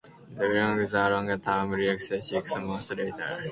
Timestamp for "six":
2.23-2.55